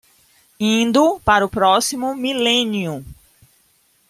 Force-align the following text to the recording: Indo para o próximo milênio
Indo 0.59 1.19
para 1.23 1.45
o 1.45 1.47
próximo 1.47 2.15
milênio 2.15 3.05